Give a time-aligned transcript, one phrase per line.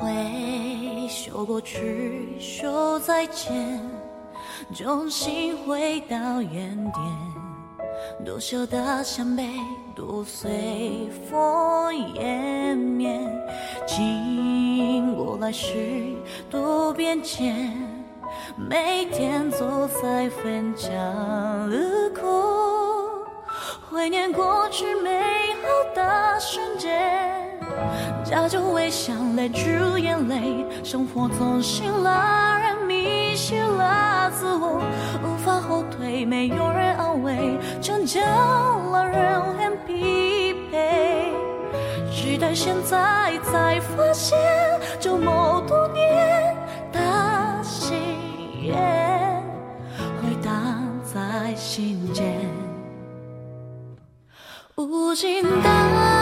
[0.00, 3.78] 回首过去，说再见，
[4.74, 8.24] 重新回到原点。
[8.24, 9.46] 多少的伤悲，
[9.94, 13.20] 都随风湮灭。
[13.86, 16.14] 经过来时
[16.48, 17.70] 多变迁，
[18.56, 20.88] 每天走在分岔
[21.66, 21.76] 路
[22.14, 22.24] 口，
[23.90, 25.10] 怀念过去美
[28.30, 34.80] 假酒微笑，泪珠眼泪，生活总是让人迷失了自我，
[35.24, 41.32] 无法后退，没有人安慰，成就了人很疲惫。
[42.12, 44.38] 直到现在才发现，
[45.00, 46.56] 这么多年
[46.92, 47.00] 的
[47.64, 47.94] 誓
[48.62, 49.42] 言，
[50.22, 52.32] 回荡在心间，
[54.76, 56.19] 无尽的。